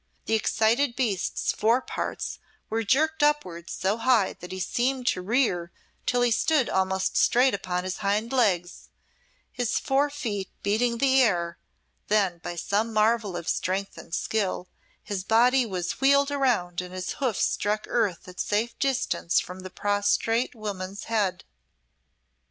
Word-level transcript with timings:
The 0.25 0.33
excited 0.33 0.95
beast's 0.95 1.51
fore 1.51 1.79
parts 1.83 2.39
were 2.71 2.81
jerked 2.81 3.21
upward 3.21 3.69
so 3.69 3.97
high 3.97 4.33
that 4.39 4.51
he 4.51 4.59
seemed 4.59 5.05
to 5.09 5.21
rear 5.21 5.71
till 6.07 6.23
he 6.23 6.31
stood 6.31 6.71
almost 6.71 7.15
straight 7.15 7.53
upon 7.53 7.83
his 7.83 7.97
hind 7.97 8.33
legs, 8.33 8.89
his 9.51 9.77
fore 9.77 10.09
feet 10.09 10.49
beating 10.63 10.97
the 10.97 11.21
air; 11.21 11.59
then, 12.07 12.39
by 12.39 12.55
some 12.55 12.91
marvel 12.91 13.37
of 13.37 13.47
strength 13.47 13.95
and 13.95 14.15
skill, 14.15 14.67
his 15.03 15.23
body 15.23 15.67
was 15.67 16.01
wheeled 16.01 16.31
round 16.31 16.81
and 16.81 16.95
his 16.95 17.11
hoofs 17.21 17.45
struck 17.45 17.85
earth 17.87 18.27
at 18.27 18.39
safe 18.39 18.79
distance 18.79 19.39
from 19.39 19.59
the 19.59 19.69
prostrate 19.69 20.55
woman's 20.55 21.03
head. 21.03 21.43